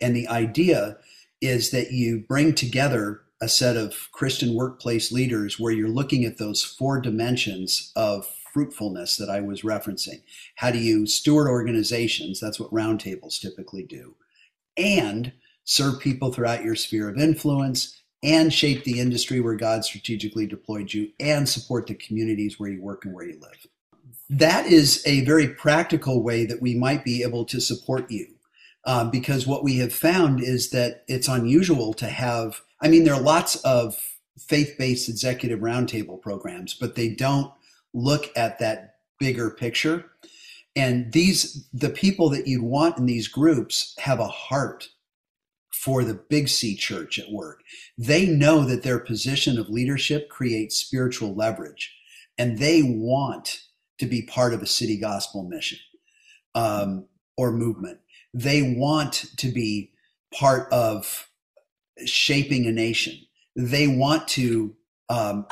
And 0.00 0.16
the 0.16 0.28
idea 0.28 0.98
is 1.40 1.70
that 1.70 1.92
you 1.92 2.20
bring 2.20 2.54
together 2.54 3.22
a 3.40 3.48
set 3.48 3.76
of 3.76 4.08
Christian 4.12 4.54
workplace 4.54 5.10
leaders 5.10 5.58
where 5.58 5.72
you're 5.72 5.88
looking 5.88 6.24
at 6.24 6.38
those 6.38 6.62
four 6.62 7.00
dimensions 7.00 7.92
of 7.96 8.26
fruitfulness 8.52 9.16
that 9.16 9.30
I 9.30 9.40
was 9.40 9.62
referencing. 9.62 10.22
How 10.56 10.70
do 10.70 10.78
you 10.78 11.06
steward 11.06 11.48
organizations? 11.48 12.40
That's 12.40 12.60
what 12.60 12.72
roundtables 12.72 13.40
typically 13.40 13.84
do. 13.84 14.16
And 14.76 15.32
serve 15.64 16.00
people 16.00 16.32
throughout 16.32 16.64
your 16.64 16.74
sphere 16.74 17.08
of 17.08 17.18
influence 17.18 18.02
and 18.22 18.52
shape 18.52 18.84
the 18.84 19.00
industry 19.00 19.40
where 19.40 19.54
God 19.54 19.84
strategically 19.84 20.46
deployed 20.46 20.92
you 20.92 21.10
and 21.18 21.48
support 21.48 21.86
the 21.86 21.94
communities 21.94 22.58
where 22.58 22.70
you 22.70 22.82
work 22.82 23.04
and 23.04 23.14
where 23.14 23.24
you 23.24 23.38
live. 23.40 23.66
That 24.28 24.66
is 24.66 25.02
a 25.06 25.24
very 25.24 25.48
practical 25.48 26.22
way 26.22 26.44
that 26.44 26.60
we 26.60 26.74
might 26.74 27.04
be 27.04 27.22
able 27.22 27.44
to 27.46 27.60
support 27.60 28.10
you 28.10 28.26
um, 28.84 29.10
because 29.10 29.46
what 29.46 29.64
we 29.64 29.78
have 29.78 29.92
found 29.92 30.42
is 30.42 30.70
that 30.70 31.04
it's 31.06 31.28
unusual 31.28 31.92
to 31.94 32.06
have, 32.06 32.60
I 32.80 32.88
mean, 32.88 33.04
there 33.04 33.14
are 33.14 33.20
lots 33.20 33.56
of 33.56 33.96
faith 34.38 34.76
based 34.78 35.08
executive 35.08 35.60
roundtable 35.60 36.20
programs, 36.20 36.74
but 36.74 36.94
they 36.94 37.08
don't 37.08 37.52
look 37.92 38.30
at 38.36 38.58
that 38.58 38.96
bigger 39.18 39.50
picture. 39.50 40.06
And 40.76 41.12
these, 41.12 41.68
the 41.72 41.90
people 41.90 42.30
that 42.30 42.46
you'd 42.46 42.62
want 42.62 42.96
in 42.96 43.06
these 43.06 43.28
groups 43.28 43.94
have 43.98 44.20
a 44.20 44.26
heart 44.28 44.88
for 45.70 46.04
the 46.04 46.14
big 46.14 46.48
C 46.48 46.76
church 46.76 47.18
at 47.18 47.30
work. 47.30 47.62
They 47.96 48.26
know 48.26 48.64
that 48.64 48.82
their 48.82 48.98
position 48.98 49.58
of 49.58 49.68
leadership 49.68 50.28
creates 50.28 50.76
spiritual 50.76 51.34
leverage 51.34 51.94
and 52.38 52.58
they 52.58 52.82
want 52.82 53.62
to 53.98 54.06
be 54.06 54.22
part 54.22 54.54
of 54.54 54.62
a 54.62 54.66
city 54.66 54.98
gospel 54.98 55.42
mission 55.44 55.78
um, 56.54 57.06
or 57.36 57.52
movement. 57.52 57.98
They 58.32 58.74
want 58.76 59.26
to 59.38 59.48
be 59.48 59.92
part 60.32 60.72
of 60.72 61.28
shaping 62.04 62.66
a 62.66 62.72
nation. 62.72 63.18
They 63.56 63.86
want 63.88 64.28
to 64.28 64.74
um, 65.08 65.46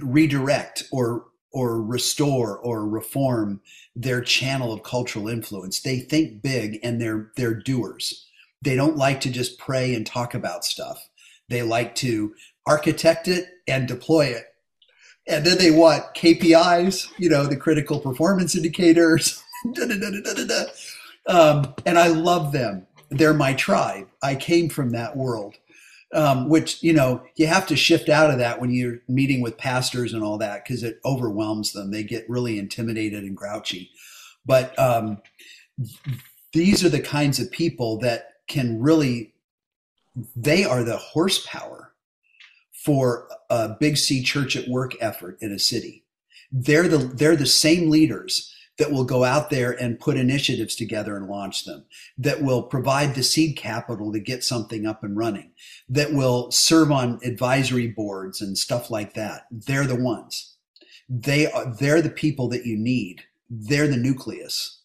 redirect 0.00 0.84
or 0.90 1.26
or 1.52 1.80
restore 1.80 2.58
or 2.58 2.84
reform 2.84 3.60
their 3.94 4.20
channel 4.20 4.72
of 4.72 4.82
cultural 4.82 5.28
influence. 5.28 5.80
They 5.80 6.00
think 6.00 6.42
big 6.42 6.80
and 6.82 7.00
they're 7.00 7.30
they're 7.36 7.54
doers. 7.54 8.26
They 8.62 8.74
don't 8.74 8.96
like 8.96 9.20
to 9.20 9.30
just 9.30 9.58
pray 9.58 9.94
and 9.94 10.06
talk 10.06 10.34
about 10.34 10.64
stuff. 10.64 11.08
They 11.48 11.62
like 11.62 11.94
to 11.96 12.34
architect 12.66 13.28
it 13.28 13.46
and 13.68 13.86
deploy 13.86 14.26
it. 14.26 14.46
And 15.26 15.44
then 15.44 15.58
they 15.58 15.70
want 15.70 16.14
KPIs, 16.14 17.08
you 17.18 17.28
know, 17.28 17.46
the 17.46 17.56
critical 17.56 18.00
performance 18.00 18.56
indicators. 18.56 19.42
da, 19.72 19.86
da, 19.86 19.96
da, 19.96 20.64
um, 21.26 21.74
and 21.86 21.98
I 21.98 22.08
love 22.08 22.52
them. 22.52 22.86
They're 23.10 23.34
my 23.34 23.54
tribe. 23.54 24.08
I 24.22 24.34
came 24.34 24.68
from 24.68 24.90
that 24.90 25.16
world 25.16 25.56
um, 26.14 26.48
which 26.48 26.82
you 26.82 26.92
know 26.92 27.22
you 27.34 27.46
have 27.46 27.66
to 27.66 27.76
shift 27.76 28.08
out 28.08 28.30
of 28.30 28.38
that 28.38 28.60
when 28.60 28.70
you're 28.70 29.00
meeting 29.08 29.42
with 29.42 29.58
pastors 29.58 30.14
and 30.14 30.22
all 30.22 30.38
that 30.38 30.64
because 30.64 30.82
it 30.82 31.00
overwhelms 31.04 31.72
them. 31.72 31.90
They 31.90 32.04
get 32.04 32.30
really 32.30 32.58
intimidated 32.58 33.24
and 33.24 33.36
grouchy. 33.36 33.90
But 34.46 34.78
um, 34.78 35.20
these 36.52 36.84
are 36.84 36.88
the 36.88 37.00
kinds 37.00 37.40
of 37.40 37.50
people 37.50 37.98
that 37.98 38.28
can 38.46 38.80
really 38.80 39.34
they 40.36 40.64
are 40.64 40.84
the 40.84 40.96
horsepower 40.96 41.92
for 42.72 43.28
a 43.50 43.70
big 43.80 43.96
C 43.96 44.22
church 44.22 44.54
at 44.56 44.68
work 44.68 44.92
effort 45.00 45.38
in 45.40 45.50
a 45.50 45.58
city. 45.58 46.04
They're 46.52 46.86
the 46.86 46.98
they're 46.98 47.36
the 47.36 47.46
same 47.46 47.90
leaders 47.90 48.53
that 48.78 48.90
will 48.90 49.04
go 49.04 49.24
out 49.24 49.50
there 49.50 49.70
and 49.70 50.00
put 50.00 50.16
initiatives 50.16 50.74
together 50.74 51.16
and 51.16 51.26
launch 51.26 51.64
them, 51.64 51.84
that 52.18 52.42
will 52.42 52.62
provide 52.62 53.14
the 53.14 53.22
seed 53.22 53.56
capital 53.56 54.12
to 54.12 54.18
get 54.18 54.42
something 54.42 54.86
up 54.86 55.04
and 55.04 55.16
running, 55.16 55.52
that 55.88 56.12
will 56.12 56.50
serve 56.50 56.90
on 56.90 57.20
advisory 57.24 57.86
boards 57.86 58.40
and 58.40 58.58
stuff 58.58 58.90
like 58.90 59.14
that. 59.14 59.46
They're 59.50 59.86
the 59.86 59.94
ones. 59.94 60.56
They 61.08 61.50
are, 61.50 61.72
they're 61.72 62.02
the 62.02 62.10
people 62.10 62.48
that 62.48 62.66
you 62.66 62.76
need. 62.76 63.22
They're 63.48 63.88
the 63.88 63.96
nucleus. 63.96 64.80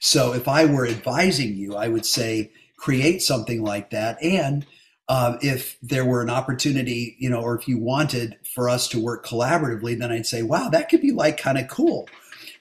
So 0.00 0.34
if 0.34 0.48
I 0.48 0.64
were 0.64 0.86
advising 0.86 1.54
you, 1.54 1.76
I 1.76 1.88
would 1.88 2.06
say 2.06 2.50
create 2.76 3.22
something 3.22 3.62
like 3.62 3.90
that. 3.90 4.20
And 4.22 4.66
uh, 5.08 5.36
if 5.40 5.78
there 5.82 6.04
were 6.04 6.22
an 6.22 6.30
opportunity, 6.30 7.16
you 7.18 7.30
know, 7.30 7.40
or 7.40 7.56
if 7.58 7.68
you 7.68 7.78
wanted 7.78 8.36
for 8.54 8.68
us 8.68 8.88
to 8.88 9.02
work 9.02 9.24
collaboratively, 9.24 9.98
then 9.98 10.10
I'd 10.10 10.26
say, 10.26 10.42
wow, 10.42 10.68
that 10.70 10.88
could 10.88 11.00
be 11.00 11.12
like 11.12 11.36
kind 11.36 11.58
of 11.58 11.68
cool 11.68 12.08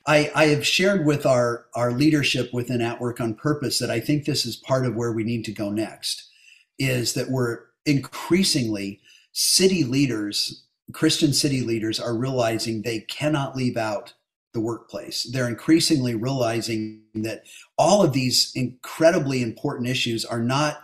I, 0.05 0.31
I 0.36 0.45
have 0.48 0.65
shared 0.65 1.05
with 1.05 1.25
our, 1.25 1.65
our 1.75 1.91
leadership 1.91 2.53
within 2.53 2.81
At 2.81 3.00
Work 3.00 3.22
on 3.22 3.36
Purpose 3.36 3.79
that 3.79 3.89
I 3.89 4.00
think 4.00 4.25
this 4.25 4.45
is 4.45 4.55
part 4.55 4.86
of 4.86 4.95
where 4.95 5.13
we 5.13 5.24
need 5.24 5.45
to 5.45 5.51
go 5.51 5.69
next 5.69 6.29
is 6.77 7.13
that 7.13 7.29
we're 7.29 7.60
increasingly 7.86 9.00
city 9.31 9.83
leaders, 9.83 10.65
Christian 10.91 11.33
city 11.33 11.62
leaders 11.62 12.00
are 12.00 12.15
realizing 12.15 12.81
they 12.81 13.00
cannot 13.00 13.55
leave 13.55 13.77
out 13.77 14.13
the 14.53 14.60
workplace. 14.60 15.24
They're 15.24 15.48
increasingly 15.48 16.15
realizing 16.15 17.01
that 17.15 17.43
all 17.77 18.03
of 18.03 18.13
these 18.13 18.51
incredibly 18.55 19.41
important 19.41 19.88
issues 19.88 20.25
are 20.25 20.41
not 20.41 20.83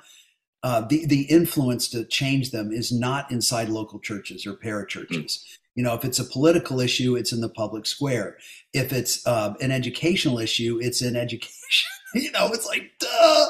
uh, 0.62 0.82
the 0.82 1.06
the 1.06 1.22
influence 1.24 1.88
to 1.88 2.04
change 2.04 2.52
them 2.52 2.72
is 2.72 2.92
not 2.92 3.32
inside 3.32 3.70
local 3.70 4.00
churches 4.00 4.46
or 4.46 4.54
parachurches. 4.54 5.42
You 5.80 5.86
know, 5.86 5.94
if 5.94 6.04
it's 6.04 6.20
a 6.20 6.26
political 6.26 6.82
issue, 6.82 7.16
it's 7.16 7.32
in 7.32 7.40
the 7.40 7.48
public 7.48 7.86
square. 7.86 8.36
If 8.74 8.92
it's 8.92 9.26
uh, 9.26 9.54
an 9.62 9.72
educational 9.72 10.38
issue, 10.38 10.78
it's 10.82 11.02
in 11.02 11.16
education. 11.16 11.88
you 12.16 12.34
know, 12.34 12.50
it's 12.52 12.68
like, 12.68 12.92
duh. 13.00 13.46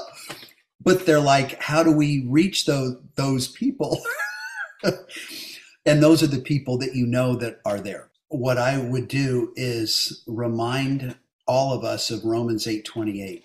But 0.80 1.08
they're 1.08 1.20
like, 1.20 1.60
how 1.60 1.82
do 1.82 1.92
we 1.92 2.28
reach 2.30 2.68
those 2.68 2.98
those 3.16 3.48
people? 3.48 4.00
and 5.88 6.04
those 6.04 6.22
are 6.22 6.28
the 6.28 6.38
people 6.38 6.78
that 6.78 6.94
you 6.94 7.08
know 7.08 7.34
that 7.34 7.62
are 7.66 7.80
there. 7.80 8.12
What 8.28 8.60
I 8.60 8.78
would 8.78 9.08
do 9.08 9.52
is 9.56 10.24
remind 10.28 11.16
all 11.48 11.74
of 11.74 11.84
us 11.84 12.12
of 12.12 12.26
Romans 12.26 12.68
8 12.68 12.86
28. 12.86 13.44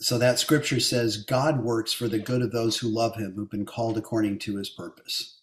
So 0.00 0.16
that 0.16 0.38
scripture 0.38 0.80
says, 0.80 1.18
God 1.18 1.62
works 1.62 1.92
for 1.92 2.08
the 2.08 2.18
good 2.18 2.40
of 2.40 2.52
those 2.52 2.78
who 2.78 2.88
love 2.88 3.16
him, 3.16 3.34
who've 3.36 3.50
been 3.50 3.66
called 3.66 3.98
according 3.98 4.38
to 4.38 4.56
his 4.56 4.70
purpose. 4.70 5.42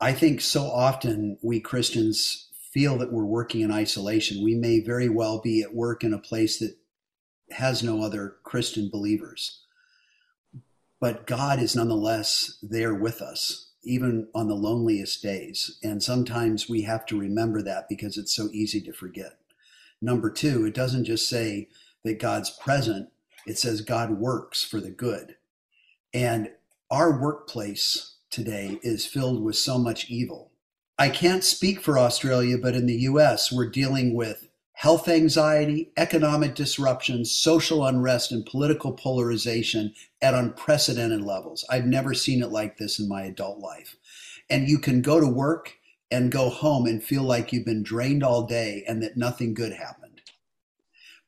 I 0.00 0.12
think 0.12 0.40
so 0.40 0.64
often 0.64 1.38
we 1.42 1.60
Christians 1.60 2.48
feel 2.72 2.98
that 2.98 3.12
we're 3.12 3.24
working 3.24 3.60
in 3.60 3.70
isolation. 3.70 4.42
We 4.42 4.54
may 4.54 4.80
very 4.80 5.08
well 5.08 5.40
be 5.40 5.62
at 5.62 5.74
work 5.74 6.02
in 6.02 6.12
a 6.12 6.18
place 6.18 6.58
that 6.58 6.76
has 7.52 7.82
no 7.82 8.02
other 8.02 8.36
Christian 8.42 8.90
believers. 8.90 9.60
But 11.00 11.26
God 11.26 11.60
is 11.60 11.76
nonetheless 11.76 12.58
there 12.62 12.94
with 12.94 13.22
us, 13.22 13.70
even 13.84 14.28
on 14.34 14.48
the 14.48 14.54
loneliest 14.54 15.22
days. 15.22 15.78
And 15.82 16.02
sometimes 16.02 16.68
we 16.68 16.82
have 16.82 17.06
to 17.06 17.18
remember 17.18 17.62
that 17.62 17.88
because 17.88 18.16
it's 18.16 18.34
so 18.34 18.48
easy 18.52 18.80
to 18.82 18.92
forget. 18.92 19.38
Number 20.00 20.30
two, 20.30 20.66
it 20.66 20.74
doesn't 20.74 21.04
just 21.04 21.28
say 21.28 21.68
that 22.02 22.18
God's 22.18 22.50
present, 22.50 23.10
it 23.46 23.58
says 23.58 23.80
God 23.80 24.18
works 24.18 24.64
for 24.64 24.80
the 24.80 24.90
good. 24.90 25.36
And 26.12 26.50
our 26.90 27.20
workplace 27.20 28.13
today 28.34 28.80
is 28.82 29.06
filled 29.06 29.42
with 29.44 29.54
so 29.54 29.78
much 29.78 30.10
evil. 30.10 30.50
I 30.98 31.08
can't 31.08 31.44
speak 31.44 31.80
for 31.80 31.96
Australia, 31.96 32.58
but 32.58 32.74
in 32.74 32.86
the 32.86 33.02
US, 33.02 33.52
we're 33.52 33.70
dealing 33.70 34.14
with 34.14 34.48
health 34.72 35.08
anxiety, 35.08 35.92
economic 35.96 36.56
disruption, 36.56 37.24
social 37.24 37.86
unrest, 37.86 38.32
and 38.32 38.44
political 38.44 38.92
polarization 38.92 39.94
at 40.20 40.34
unprecedented 40.34 41.22
levels. 41.22 41.64
I've 41.70 41.86
never 41.86 42.12
seen 42.12 42.42
it 42.42 42.50
like 42.50 42.76
this 42.76 42.98
in 42.98 43.08
my 43.08 43.22
adult 43.22 43.60
life. 43.60 43.96
And 44.50 44.68
you 44.68 44.78
can 44.78 45.00
go 45.00 45.20
to 45.20 45.28
work 45.28 45.74
and 46.10 46.32
go 46.32 46.50
home 46.50 46.86
and 46.86 47.02
feel 47.02 47.22
like 47.22 47.52
you've 47.52 47.64
been 47.64 47.84
drained 47.84 48.24
all 48.24 48.46
day 48.46 48.84
and 48.86 49.00
that 49.02 49.16
nothing 49.16 49.54
good 49.54 49.72
happened. 49.72 50.22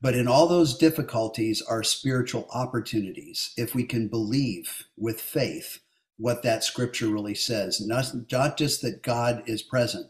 But 0.01 0.15
in 0.15 0.27
all 0.27 0.49
those 0.49 0.77
difficulties 0.77 1.63
are 1.63 1.83
spiritual 1.83 2.49
opportunities 2.53 3.53
if 3.57 3.75
we 3.75 3.85
can 3.85 4.09
believe 4.09 4.85
with 4.97 5.21
faith 5.21 5.79
what 6.19 6.43
that 6.43 6.65
scripture 6.65 7.09
really 7.09 7.35
says. 7.35 7.81
Not, 7.81 8.11
not 8.33 8.57
just 8.57 8.83
that 8.83 9.03
God 9.03 9.43
is 9.47 9.63
present, 9.63 10.07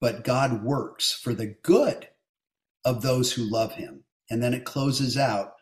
but 0.00 0.24
God 0.24 0.62
works 0.62 1.12
for 1.12 1.34
the 1.34 1.56
good 1.62 2.08
of 2.84 3.02
those 3.02 3.32
who 3.32 3.50
love 3.50 3.72
him. 3.72 4.04
And 4.30 4.42
then 4.42 4.54
it 4.54 4.64
closes 4.64 5.16
out, 5.16 5.52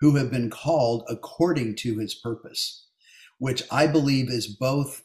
who 0.00 0.16
have 0.16 0.30
been 0.30 0.50
called 0.50 1.04
according 1.08 1.76
to 1.76 1.98
his 1.98 2.14
purpose, 2.14 2.88
which 3.38 3.62
I 3.70 3.86
believe 3.86 4.28
is 4.28 4.46
both 4.46 5.02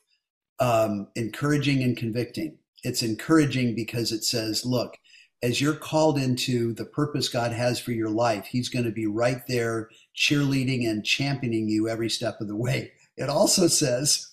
um, 0.59 1.07
encouraging 1.15 1.83
and 1.83 1.95
convicting. 1.95 2.57
It's 2.83 3.03
encouraging 3.03 3.75
because 3.75 4.11
it 4.11 4.23
says, 4.23 4.65
look, 4.65 4.97
as 5.41 5.61
you're 5.61 5.75
called 5.75 6.17
into 6.17 6.73
the 6.73 6.85
purpose 6.85 7.29
God 7.29 7.53
has 7.53 7.79
for 7.79 7.91
your 7.91 8.09
life, 8.09 8.47
He's 8.47 8.69
going 8.69 8.85
to 8.85 8.91
be 8.91 9.05
right 9.05 9.41
there 9.47 9.89
cheerleading 10.15 10.89
and 10.89 11.05
championing 11.05 11.69
you 11.69 11.87
every 11.87 12.09
step 12.09 12.41
of 12.41 12.47
the 12.47 12.55
way. 12.55 12.91
It 13.19 13.29
also 13.29 13.67
says, 13.67 14.27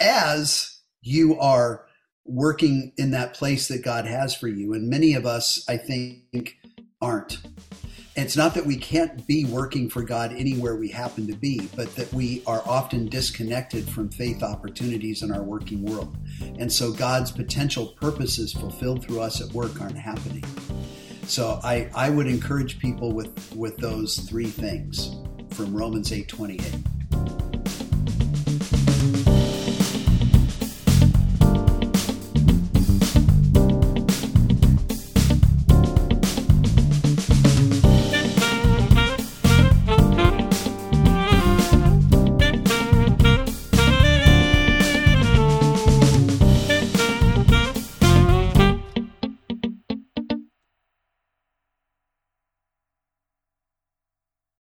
as 0.00 0.80
you 1.02 1.38
are 1.38 1.84
working 2.24 2.92
in 2.96 3.10
that 3.10 3.34
place 3.34 3.68
that 3.68 3.84
God 3.84 4.06
has 4.06 4.34
for 4.34 4.48
you, 4.48 4.72
and 4.72 4.88
many 4.88 5.12
of 5.12 5.26
us, 5.26 5.62
I 5.68 5.76
think, 5.76 6.56
aren't. 7.02 7.38
It's 8.16 8.36
not 8.36 8.54
that 8.54 8.64
we 8.64 8.76
can't 8.76 9.26
be 9.26 9.44
working 9.44 9.90
for 9.90 10.02
God 10.02 10.32
anywhere 10.32 10.76
we 10.76 10.88
happen 10.88 11.26
to 11.26 11.34
be, 11.34 11.68
but 11.76 11.94
that 11.96 12.10
we 12.14 12.42
are 12.46 12.62
often 12.66 13.08
disconnected 13.08 13.86
from 13.88 14.08
faith 14.08 14.42
opportunities 14.42 15.22
in 15.22 15.32
our 15.32 15.42
working 15.42 15.82
world. 15.82 16.16
And 16.58 16.72
so 16.72 16.92
God's 16.92 17.30
potential 17.30 17.88
purposes 18.00 18.54
fulfilled 18.54 19.04
through 19.04 19.20
us 19.20 19.42
at 19.42 19.52
work 19.52 19.80
aren't 19.82 19.98
happening. 19.98 20.44
So 21.24 21.60
I, 21.62 21.90
I 21.94 22.08
would 22.08 22.26
encourage 22.26 22.78
people 22.78 23.12
with, 23.12 23.54
with 23.54 23.76
those 23.76 24.16
three 24.16 24.48
things 24.48 25.14
from 25.54 25.76
Romans 25.76 26.10
8 26.10 26.28
28. 26.28 26.91